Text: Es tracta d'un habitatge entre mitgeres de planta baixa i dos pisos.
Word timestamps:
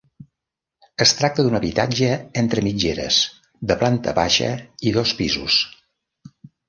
Es 1.03 1.11
tracta 1.17 1.43
d'un 1.47 1.57
habitatge 1.59 2.09
entre 2.43 2.63
mitgeres 2.69 3.19
de 3.73 3.77
planta 3.85 4.15
baixa 4.21 4.51
i 4.89 4.95
dos 4.97 5.13
pisos. 5.21 5.59